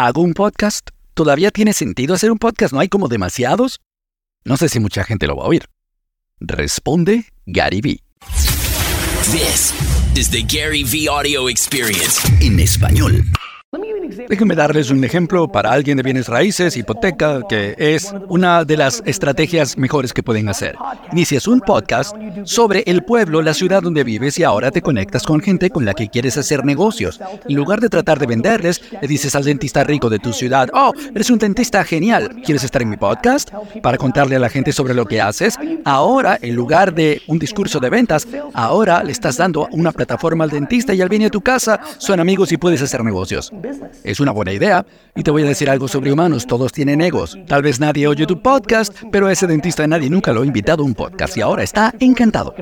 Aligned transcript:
¿Hago 0.00 0.22
un 0.22 0.32
podcast? 0.32 0.90
¿Todavía 1.14 1.50
tiene 1.50 1.72
sentido 1.72 2.14
hacer 2.14 2.30
un 2.30 2.38
podcast? 2.38 2.72
¿No 2.72 2.78
hay 2.78 2.86
como 2.86 3.08
demasiados? 3.08 3.80
No 4.44 4.56
sé 4.56 4.68
si 4.68 4.78
mucha 4.78 5.02
gente 5.02 5.26
lo 5.26 5.34
va 5.34 5.42
a 5.42 5.48
oír. 5.48 5.64
Responde 6.38 7.24
Gary 7.46 7.80
Vee. 7.80 8.00
This 9.32 9.74
is 10.14 10.30
the 10.30 10.42
Gary 10.42 10.84
V 10.84 11.08
Audio 11.08 11.48
Experience. 11.48 12.20
En 12.40 12.60
español. 12.60 13.24
Déjenme 14.26 14.54
darles 14.54 14.90
un 14.90 15.04
ejemplo 15.04 15.48
para 15.48 15.70
alguien 15.70 15.96
de 15.96 16.02
bienes 16.02 16.28
raíces, 16.28 16.76
hipoteca, 16.76 17.42
que 17.48 17.74
es 17.78 18.12
una 18.28 18.64
de 18.64 18.76
las 18.76 19.02
estrategias 19.06 19.78
mejores 19.78 20.12
que 20.12 20.22
pueden 20.22 20.48
hacer. 20.48 20.76
Inicias 21.12 21.46
un 21.46 21.60
podcast 21.60 22.16
sobre 22.44 22.82
el 22.86 23.04
pueblo, 23.04 23.42
la 23.42 23.54
ciudad 23.54 23.82
donde 23.82 24.04
vives 24.04 24.38
y 24.38 24.44
ahora 24.44 24.70
te 24.70 24.82
conectas 24.82 25.22
con 25.22 25.40
gente 25.40 25.70
con 25.70 25.84
la 25.84 25.94
que 25.94 26.08
quieres 26.08 26.36
hacer 26.36 26.64
negocios. 26.64 27.20
En 27.48 27.54
lugar 27.54 27.80
de 27.80 27.88
tratar 27.88 28.18
de 28.18 28.26
venderles, 28.26 28.82
le 29.00 29.06
dices 29.06 29.34
al 29.36 29.44
dentista 29.44 29.84
rico 29.84 30.10
de 30.10 30.18
tu 30.18 30.32
ciudad, 30.32 30.68
oh, 30.72 30.92
eres 31.14 31.30
un 31.30 31.38
dentista 31.38 31.84
genial, 31.84 32.42
¿quieres 32.44 32.64
estar 32.64 32.82
en 32.82 32.88
mi 32.88 32.96
podcast? 32.96 33.50
Para 33.82 33.98
contarle 33.98 34.36
a 34.36 34.40
la 34.40 34.48
gente 34.48 34.72
sobre 34.72 34.94
lo 34.94 35.06
que 35.06 35.20
haces. 35.20 35.56
Ahora, 35.84 36.38
en 36.40 36.54
lugar 36.54 36.94
de 36.94 37.22
un 37.28 37.38
discurso 37.38 37.78
de 37.78 37.90
ventas, 37.90 38.26
ahora 38.54 39.04
le 39.04 39.12
estás 39.12 39.36
dando 39.36 39.68
una 39.70 39.92
plataforma 39.92 40.44
al 40.44 40.50
dentista 40.50 40.94
y 40.94 41.02
al 41.02 41.08
viene 41.08 41.26
a 41.26 41.30
tu 41.30 41.40
casa, 41.40 41.80
son 41.98 42.20
amigos 42.20 42.50
y 42.52 42.56
puedes 42.56 42.82
hacer 42.82 43.04
negocios. 43.04 43.52
Es 44.08 44.20
una 44.20 44.32
buena 44.32 44.54
idea. 44.54 44.86
Y 45.14 45.22
te 45.22 45.30
voy 45.30 45.42
a 45.42 45.46
decir 45.46 45.68
algo 45.68 45.86
sobre 45.86 46.10
humanos. 46.10 46.46
Todos 46.46 46.72
tienen 46.72 47.02
egos. 47.02 47.36
Tal 47.46 47.60
vez 47.60 47.78
nadie 47.78 48.08
oye 48.08 48.26
tu 48.26 48.40
podcast, 48.40 48.94
pero 49.12 49.28
ese 49.28 49.46
dentista 49.46 49.86
nadie 49.86 50.08
nunca 50.08 50.32
lo 50.32 50.40
ha 50.40 50.46
invitado 50.46 50.82
a 50.82 50.86
un 50.86 50.94
podcast 50.94 51.36
y 51.36 51.42
ahora 51.42 51.62
está 51.62 51.94
encantado. 52.00 52.54